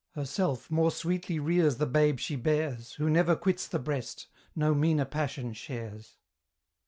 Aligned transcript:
Herself 0.15 0.71
more 0.71 0.89
sweetly 0.89 1.37
rears 1.37 1.75
the 1.77 1.85
babe 1.85 2.17
she 2.17 2.35
bears, 2.35 2.93
Who 2.93 3.07
never 3.07 3.35
quits 3.35 3.67
the 3.67 3.77
breast, 3.77 4.25
no 4.55 4.73
meaner 4.73 5.05
passion 5.05 5.53
shares. 5.53 6.15